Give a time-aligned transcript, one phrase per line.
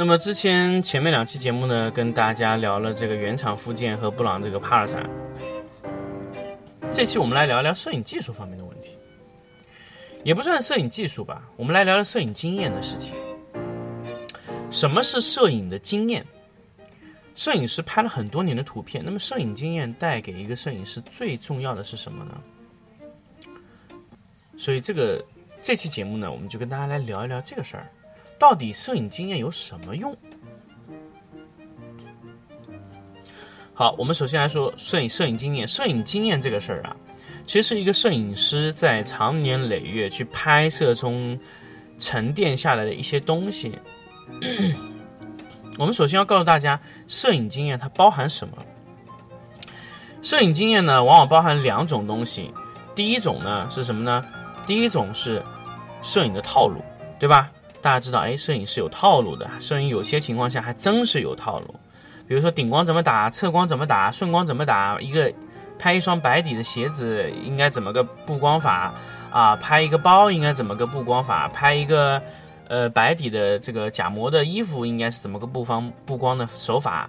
[0.00, 5.06] 那么之前前面两期节目呢，跟大家聊了这个原厂附件和布朗这个帕尔伞。
[6.90, 8.96] 这期我们来聊聊摄影技术方面的问题，
[10.24, 13.14] 也不算摄影技术吧，我们来聊聊摄影经验的事情。
[14.70, 16.24] 什么是摄影的经验？
[17.34, 22.40] 摄影师拍了很多年的图片，那么摄影经验带给一个摄影师最重要的是什么呢？
[24.56, 25.22] 所以这个
[25.60, 27.86] 这期节目呢，我们就跟大家来聊一聊这个事儿。
[28.40, 30.16] 到底摄影经验有什么用？
[33.74, 35.68] 好，我们首先来说摄影摄影经验。
[35.68, 36.96] 摄影经验这个事儿啊，
[37.46, 41.38] 其实是一个摄影师在长年累月去拍摄中
[41.98, 43.78] 沉淀下来的一些东西。
[45.76, 48.56] 我们首先要告诉大家，摄影经验它包含什么？
[50.22, 52.50] 摄影经验呢，往往包含两种东西。
[52.94, 54.24] 第一种呢是什么呢？
[54.66, 55.42] 第一种是
[56.00, 56.82] 摄影的套路，
[57.18, 57.52] 对吧？
[57.82, 59.50] 大家知道，哎，摄影是有套路的。
[59.58, 61.74] 摄影有些情况下还真是有套路，
[62.28, 65.00] 比如说顶光怎么打，侧光怎么打，顺光怎么打。
[65.00, 65.32] 一个
[65.78, 68.92] 拍一双白底的鞋子应该怎么个布光法
[69.32, 69.56] 啊？
[69.56, 71.48] 拍一个包应该怎么个布光法？
[71.48, 72.22] 拍一个
[72.68, 77.08] 呃白底的这个假模的衣服应该是怎么个布方布光的手法？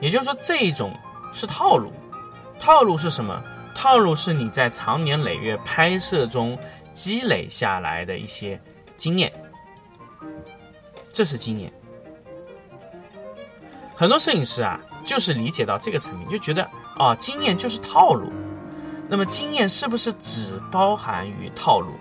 [0.00, 0.92] 也就是说，这种
[1.32, 1.92] 是套路。
[2.58, 3.42] 套路是什么？
[3.74, 6.58] 套路是你在长年累月拍摄中
[6.94, 8.58] 积累下来的一些
[8.96, 9.30] 经验。
[11.12, 11.72] 这是经验，
[13.94, 18.30] 很多摄影师啊，就是理解到这个层面，就觉得啊，经验就是套路。
[19.08, 21.92] 那么，经验是不是只包含于套路？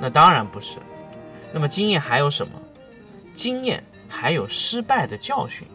[0.00, 0.78] 那当然不是。
[1.52, 2.52] 那么，经验还有什么？
[3.34, 5.66] 经验还有失败的教训。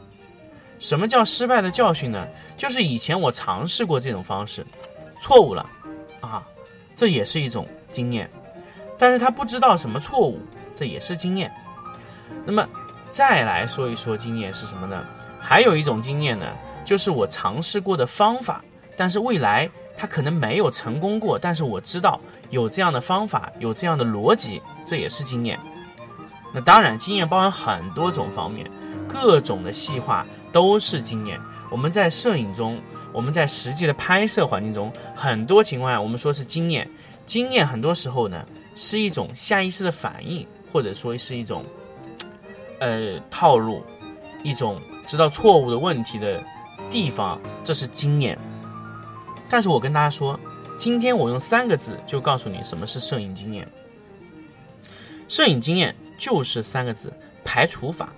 [0.79, 2.28] 什么叫失败的教训呢？
[2.55, 4.66] 就是以前我尝试过这种方式，
[5.22, 5.69] 错误了
[6.22, 6.47] 啊，
[6.95, 8.29] 这也是一种经验。
[8.97, 10.39] 但是他不知道什么错误，
[10.77, 11.51] 这也是经验。
[12.45, 12.65] 那么，
[13.09, 15.03] 再来说一说经验是什么呢？
[15.39, 16.45] 还有一种经验呢，
[16.85, 18.63] 就是我尝试过的方法，
[18.95, 25.59] 但是未来它可能没有成功过，但是我知道有这样的方法，有这样的逻辑，这也是经验。
[26.53, 28.69] 那当然，经验包含很多种方面，
[29.07, 31.39] 各种的细化都是经验。
[31.69, 32.79] 我们在摄影中，
[33.11, 36.89] 我们在实际的拍摄环境中，很多情况下我们说是经验。
[37.25, 38.45] 经验很多时候呢，
[38.75, 41.63] 是一种下意识的反应，或者说是一种。
[42.79, 43.83] 呃，套路
[44.44, 46.44] 一种知道错误的问题的
[46.91, 48.38] 地方，这是经验。
[49.50, 50.39] 但是我跟大家说，
[50.78, 53.67] 今天我用三个字就告诉你什么是摄影经验。
[55.28, 57.11] 摄影经验就是三个字：
[57.44, 58.09] 排除法。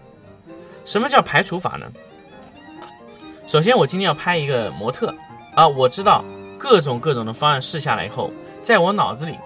[0.84, 1.90] 什么叫排除法呢？
[3.48, 5.16] 首先，我今天要拍一个模特
[5.56, 6.22] 啊，我知道
[6.58, 8.30] 各种各种的方案试下来以后，
[8.62, 9.40] 在我脑子里，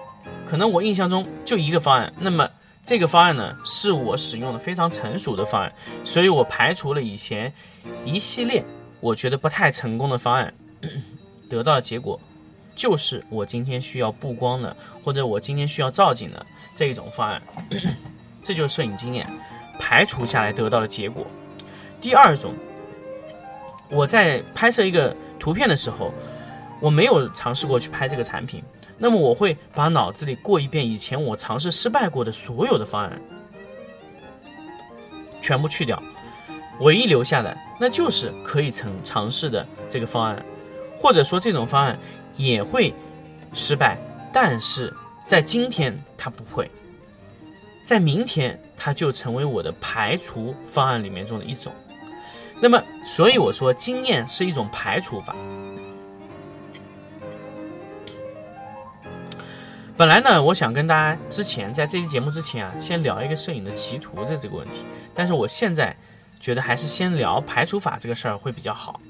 [0.44, 2.50] 可能我印象中就一个方案，那么。
[2.84, 5.72] 这个方案呢，是我使用的非常成熟的方案，
[6.04, 7.50] 所以我排除了以前
[8.04, 8.62] 一系列
[9.00, 10.52] 我觉得不太成功的方案，
[11.48, 12.20] 得到的结果
[12.76, 17.42] 就是我今天需要布光的，或者我今天需要造景的这一种方案，
[18.44, 19.26] 这就是摄影经验
[19.78, 21.26] 排除下来得到的结果。
[22.02, 22.52] 第二种，
[23.88, 26.12] 我在拍摄一个图片的时候，
[26.80, 28.62] 我没有尝试过去拍这个产品。
[28.96, 33.20] 那么我会把脑子里过一遍以前我尝试失败过的所有的方案，
[35.42, 36.00] 全部去掉，
[36.80, 40.44] 唯一留下的那就是可以曾尝试的这个方案，
[40.96, 41.98] 或者说这种方案
[42.36, 42.94] 也会
[43.52, 43.98] 失败，
[44.32, 44.92] 但是
[45.26, 46.70] 在今天它不会，
[47.84, 51.72] 在明天它就成为我的排除方案里面中的一种。
[52.60, 55.34] 那么，所以我说经验是一种排除法。
[59.96, 64.80] 本来呢，我想跟大家之前在这期节目之前啊，先聊一个摄影的歧途的这个问题。
[65.14, 65.96] 但是我现在
[66.40, 69.00] 觉得还是先聊排除法这个事儿会比较好。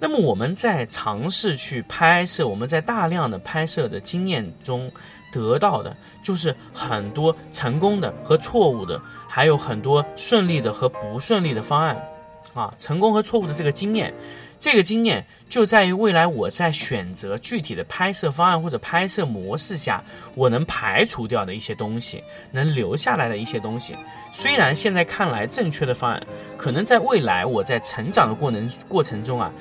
[0.00, 4.90] 那么我们在尝试去拍摄，我们在大量的拍摄的经验中
[5.30, 8.98] 得到的，就是很多成功的和错误的，
[9.28, 11.94] 还有很多顺利的和不顺利的方案。
[12.54, 14.14] 啊，成功和错误的这个经验，
[14.66, 20.02] 这个经验就在于未来我在选择具体的拍摄方案或者拍摄模式下，
[20.34, 22.20] 我能排除掉的一些东西，
[22.50, 23.94] 能留下来的一些东西。
[24.32, 26.20] 虽然现在看来正确的方案，
[26.56, 29.52] 可能在未来我在成长的过程过程中啊，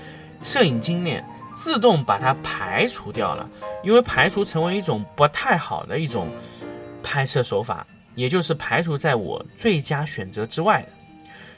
[0.41, 1.23] 摄影经验
[1.55, 3.47] 自动把它排除掉了，
[3.83, 6.27] 因为排除成为一种不太好的一种
[7.03, 7.85] 拍摄手法，
[8.15, 10.87] 也就是排除在我最佳选择之外的。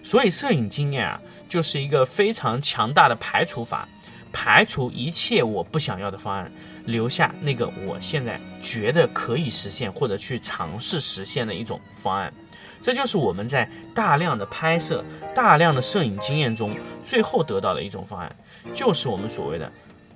[0.03, 3.87] 所以，摄影经验啊，就是一个非常强大的排除法，
[4.31, 6.51] 排除一切我不想要的方案，
[6.85, 12.33] 留下那个我现在觉得可以实现或者去尝试实现的一种方案。
[12.81, 15.03] 这就是我们在大量的拍摄、
[15.35, 18.33] 大量的摄影经验中，最后得到的一种方案，
[18.73, 19.69] 就是我们所谓的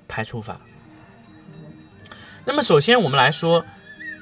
[0.07, 0.61] 排除法。
[2.45, 3.65] 那么，首先我们来说，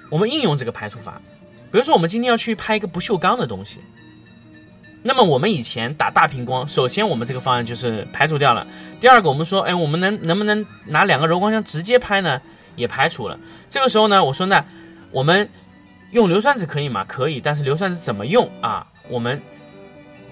[0.10, 1.22] 我们应用这个排除法，
[1.72, 3.80] 比如说，我们今天要去拍一个不锈钢的东西。
[5.02, 8.68] 那么我们以前打大屏光，首先我们这个方案就是排除掉了。
[9.00, 12.42] 第二个，我们说，哎，我们能能不能拿两个柔光箱直接拍呢？
[12.76, 13.38] 也排除了。
[13.70, 14.64] 这个时候呢，我说那
[15.12, 15.50] 我们
[16.12, 17.06] 用硫酸纸可以吗？
[17.06, 18.86] 可以，但是硫酸纸怎么用啊？
[19.10, 19.42] 我们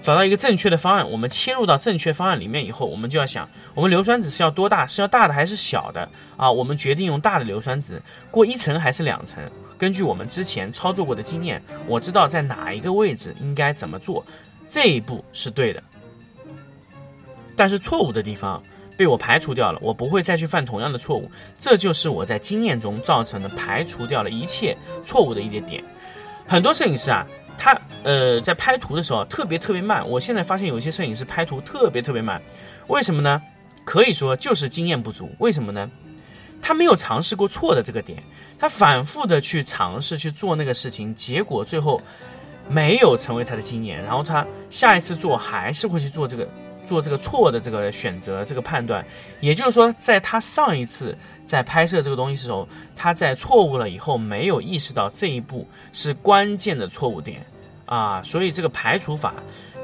[0.02, 4.86] 找到一个正确的方案，我们切入到正确方案里面以后，我们就要想，我们硫酸纸是要多大？
[4.86, 6.08] 是要大的还是小的？
[6.36, 8.00] 啊，我们决定用大的硫酸纸，
[8.30, 9.42] 过一层还是两层？
[9.76, 14.24] 根据我们之前操作过的经验，我知道在哪一个位置应该怎么做。
[14.70, 15.82] 这一步是对的，
[17.56, 18.62] 但是错误的地方
[18.96, 21.30] 被我排除掉了，我不会再去犯同样的错误。
[21.58, 25.82] 这就是我在经验中造成的排除掉了一切错误的一点点。
[26.46, 27.26] 很多摄影师啊，
[27.56, 30.06] 他呃在拍图的时候特别特别慢。
[30.06, 32.40] 我现在发现有一些摄影师拍图特别特别慢，
[32.88, 33.40] 为什么呢？
[33.84, 35.30] 可以说就是经验不足。
[35.38, 35.90] 为什么呢？
[36.60, 38.22] 他没有尝试过错的这个点，
[38.58, 42.00] 他反复的去尝试去做那个事情，结果最后。
[42.68, 46.48] 没有成为他的经验，然后他下一次做还是会去做这个
[46.84, 49.04] 做这个错的这个选择这个判断，
[49.40, 51.16] 也就是说，在他上一次
[51.46, 57.44] 在拍摄这个东西的时候，他在错误了以后没有意识到这一步是关键的错误点
[57.86, 59.34] 啊，所以这个排除法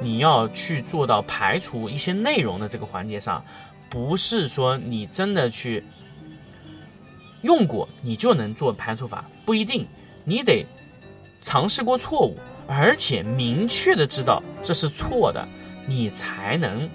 [0.01, 3.45] 你要去做到排除一些内容的这个环节上，
[3.89, 5.83] 不是说你真的去
[7.43, 9.87] 用过你就能做排除法，不一定，
[10.25, 10.65] 你得
[11.43, 12.39] 尝试过错误。
[12.67, 15.47] 而且明确的知道这是错的，
[15.87, 16.89] 你才能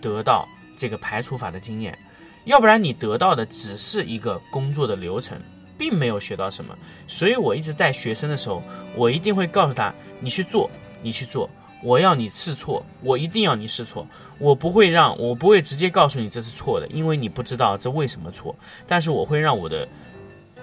[0.00, 1.96] 得到这个排除法的经验，
[2.44, 5.40] 要不然你得到的只是一个工作的流程，
[5.78, 6.76] 并没有学到什么。
[7.06, 8.60] 所以我一直带学生的时候，
[8.96, 10.68] 我一定会告诉他：你去做，
[11.02, 11.48] 你去做，
[11.84, 14.04] 我要你试错，我一定要你试错，
[14.40, 18.52] 我不会让我不会直接告诉你这是错的，因为你不知道这为什么错。
[18.88, 19.86] 但是我会让我的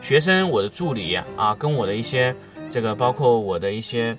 [0.02, 2.36] 学生、我的助理啊，跟我的一些
[2.70, 4.18] 这个，包括我的一些。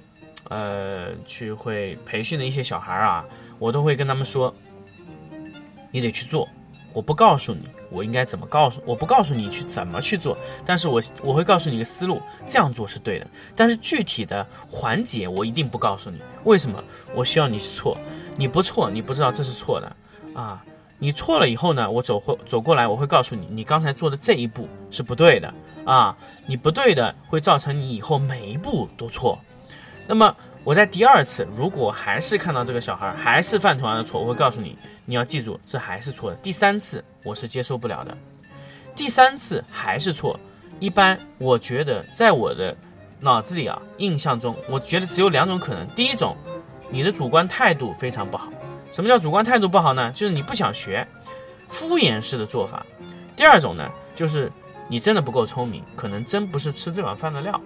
[0.51, 3.25] 呃，去会培训的一些小孩啊，
[3.59, 4.53] 我都会跟他们说，
[5.91, 6.47] 你得去做。
[6.93, 10.37] 我不告诉你我应该怎么告诉，我不告诉你去怎么去做，
[10.67, 13.27] 但是我我会告诉你一个思路，这样做是对的。
[13.55, 16.83] 但是具体的环节我一定不告诉你，为什么？
[17.15, 17.97] 我希望你错，
[18.37, 19.97] 你不错，你不知道这是错的
[20.35, 20.65] 啊。
[20.99, 25.55] 你错了以后呢，我走过走过来，我会告诉你，你刚才做的这一步是不对的
[25.87, 29.39] 啊，你不对的会造成你以后每一步都错。
[30.07, 36.37] 那么我在第二次，如果还是看到这个小孩还是犯同样的错，我会告诉你，你要记住，这还是错的。
[36.37, 38.17] 第三次我是接受不了的，
[38.95, 40.39] 第三次还是错。
[40.79, 42.77] 一般我觉得，在我的
[43.21, 45.87] 脑子里啊，印象中，我觉得只有两种可能。
[45.89, 46.37] 第一种，
[46.91, 48.51] 你的主观态度非常不好。
[48.91, 50.11] 什么叫主观态度不好呢？
[50.13, 51.07] 就是你不想学，
[51.69, 52.85] 敷衍式的做法。
[53.37, 54.51] 第二种呢，就是
[54.89, 57.61] 你真的不够聪明，可能真不是吃这碗饭的料。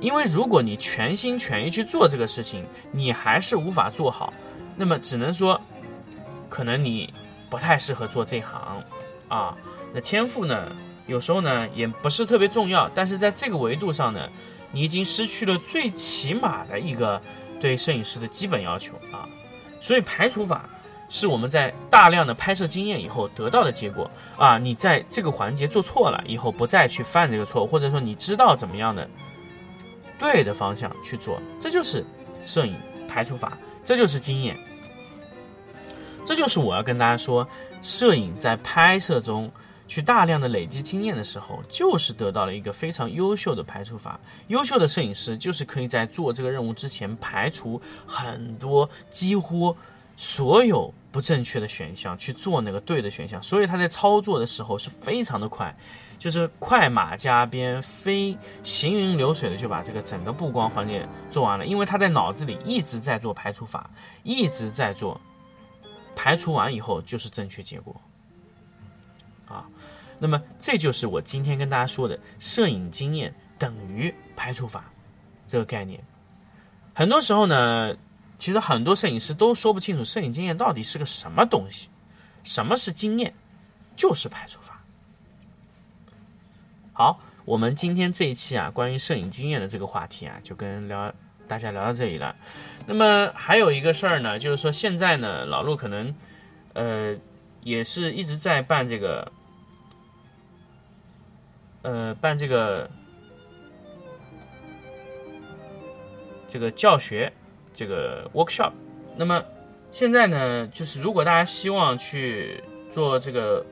[0.00, 4.32] 因为如果你全心全意去做这个事情，你还是无法做好，
[4.76, 5.60] 那么只能说，
[6.48, 7.12] 可能你
[7.50, 8.82] 不太适合做这行，
[9.26, 9.56] 啊，
[9.92, 10.70] 那天赋呢，
[11.06, 14.28] 有时候呢也不是特别重要，但是在这个维度上呢，
[14.70, 17.20] 你已经失去了最起码的一个
[17.60, 19.28] 对摄影师的基本要求啊，
[19.80, 20.68] 所以排除法
[21.08, 29.08] 是我们在大量的拍摄经验以后得到的结果啊，你在这个环节做错了以后，不再去犯这个错，或者说你知道怎么样的。
[30.18, 32.04] 对的方向去做，这就是
[32.44, 32.74] 摄影
[33.08, 34.56] 排除法，这就是经验，
[36.24, 37.46] 这就是我要跟大家说，
[37.82, 39.50] 摄影在拍摄中
[39.86, 44.18] 去大量的累积经验的时候，就是得到了一个非常优秀的排除法。
[44.48, 49.74] 优秀的摄影师就是可以在做这个任务之前排除很多几乎
[50.16, 55.74] 所有不正确的选项，去做那个对的选项，所以他在操作的时候是非常的快。
[56.18, 63.88] 就是快马加鞭、飞行云流水的就把这个整个布光环节做完了，因为他在脑子里一直在做排除法，
[64.24, 65.20] 一直在做
[66.16, 67.94] 排除完以后就是正确结果。
[69.46, 69.64] 啊，
[70.18, 74.84] 那么这就是我今天跟大家说的摄影经验等于排除法
[75.46, 76.02] 这个概念。
[76.92, 77.96] 很多时候呢，
[78.38, 81.88] 其实很多摄影师都说不清楚摄影经验到底是个什么东西，
[82.42, 83.32] 什么是经验，
[83.96, 84.77] 就是排除法。
[86.98, 91.14] 好，我们今天这一期啊，关于摄影经验的这个话题啊，就跟聊
[91.46, 92.34] 大家聊到这里了。
[92.88, 96.12] 那么还有一个事儿呢，就是说现在呢，老陆可能
[96.72, 97.14] 呃
[97.62, 99.30] 也是一直在办这个。
[101.82, 102.90] 呃，办这个
[106.48, 107.32] 这个教学
[107.72, 108.72] 这个 workshop，
[109.16, 109.40] 那么
[109.92, 113.64] 现在呢，就是如果大家希望去做这个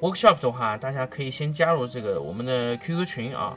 [0.00, 3.56] workshop 的话，大家可以先加入这个我们的 QQ 群啊。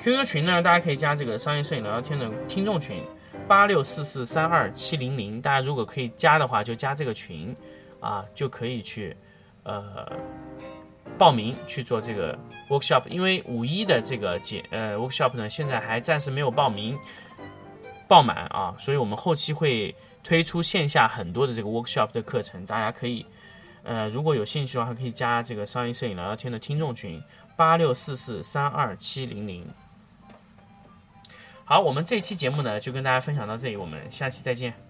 [0.00, 3.02] QQ 群呢，大家可以加这个商业摄影聊聊天的听众群
[3.46, 7.54] 八六四四三二七零零，大家如果可以加的话，就加这个群
[8.00, 9.16] 啊，就可以去
[9.62, 10.06] 呃。
[11.16, 12.38] 报名去做这个
[12.68, 16.96] workshop，因为五一的这个节呃 workshop 呢，现在还暂时没有报名
[18.06, 23.24] 报满啊，所以我们后期会推出线下很多的这个 workshop 的课程，大家可以
[23.88, 27.20] 呃如果有兴趣的话，还可以加这个商业摄影聊聊天的听众群
[27.56, 29.66] 八六四四三二七零零。
[31.64, 34.87] 好，我们这期节目呢就跟大家分享到这里，我们下期再见。